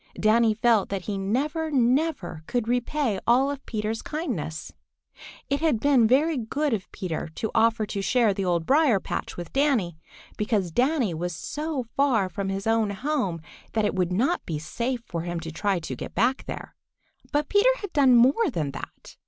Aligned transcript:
Danny 0.19 0.55
felt 0.55 0.89
that 0.89 1.03
he 1.03 1.15
never, 1.15 1.69
never 1.69 2.41
could 2.47 2.67
repay 2.67 3.19
all 3.27 3.51
of 3.51 3.63
Peter's 3.67 4.01
kindness. 4.01 4.73
It 5.47 5.61
had 5.61 5.79
been 5.79 6.07
very 6.07 6.37
good 6.37 6.73
of 6.73 6.91
Peter 6.91 7.27
to 7.35 7.51
offer 7.53 7.85
to 7.85 8.01
share 8.01 8.33
the 8.33 8.43
Old 8.43 8.65
Briar 8.65 8.99
patch 8.99 9.37
with 9.37 9.53
Danny, 9.53 9.99
because 10.37 10.71
Danny 10.71 11.13
was 11.13 11.35
so 11.35 11.85
far 11.95 12.29
from 12.29 12.49
his 12.49 12.65
own 12.65 12.89
home 12.89 13.41
that 13.73 13.85
it 13.85 13.93
would 13.93 14.11
not 14.11 14.43
be 14.43 14.57
safe 14.57 15.03
for 15.05 15.21
him 15.21 15.39
to 15.39 15.51
try 15.51 15.77
to 15.77 15.95
get 15.95 16.15
back 16.15 16.45
there. 16.45 16.75
But 17.31 17.47
Peter 17.47 17.69
had 17.81 17.93
done 17.93 18.15
more 18.15 18.49
than 18.51 18.71
that. 18.71 19.17